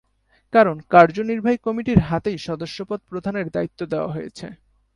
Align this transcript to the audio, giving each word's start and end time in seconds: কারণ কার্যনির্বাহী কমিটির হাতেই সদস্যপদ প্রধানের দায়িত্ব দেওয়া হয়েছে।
কারণ 0.53 0.75
কার্যনির্বাহী 0.89 1.57
কমিটির 1.57 1.99
হাতেই 1.99 2.37
সদস্যপদ 2.39 2.99
প্রধানের 3.09 3.47
দায়িত্ব 3.49 3.79
দেওয়া 3.85 4.13
হয়েছে। 4.15 4.45